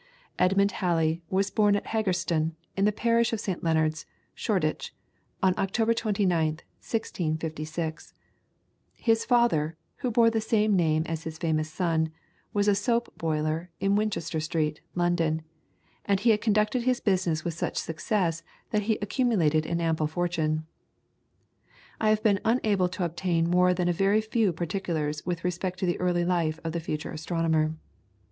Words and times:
Edmund 0.39 0.71
Halley 0.71 1.21
was 1.29 1.51
born 1.51 1.75
at 1.75 1.85
Haggerston, 1.85 2.55
in 2.75 2.85
the 2.85 2.91
Parish 2.91 3.33
of 3.33 3.39
St. 3.39 3.63
Leonard's, 3.63 4.07
Shoreditch, 4.33 4.95
on 5.43 5.53
October 5.59 5.93
29th, 5.93 6.61
1656. 6.81 8.15
His 8.95 9.25
father, 9.25 9.77
who 9.97 10.09
bore 10.09 10.31
the 10.31 10.41
same 10.41 10.75
name 10.75 11.03
as 11.05 11.23
his 11.25 11.37
famous 11.37 11.69
son, 11.71 12.09
was 12.51 12.67
a 12.67 12.73
soap 12.73 13.13
boiler 13.19 13.69
in 13.79 13.95
Winchester 13.95 14.39
Street, 14.39 14.81
London, 14.95 15.43
and 16.03 16.19
he 16.21 16.31
had 16.31 16.41
conducted 16.41 16.81
his 16.81 16.99
business 16.99 17.45
with 17.45 17.53
such 17.53 17.77
success 17.77 18.41
that 18.71 18.81
he 18.89 18.97
accumulated 19.03 19.67
an 19.67 19.79
ample 19.79 20.07
fortune. 20.07 20.65
I 21.99 22.09
have 22.09 22.23
been 22.23 22.39
unable 22.43 22.89
to 22.89 23.05
obtain 23.05 23.47
more 23.51 23.71
than 23.75 23.87
a 23.87 23.93
very 23.93 24.21
few 24.21 24.51
particulars 24.51 25.23
with 25.27 25.43
respect 25.43 25.77
to 25.77 25.85
the 25.85 25.99
early 25.99 26.25
life 26.25 26.59
of 26.63 26.71
the 26.71 26.79
future 26.79 27.11
astronomer. 27.11 27.75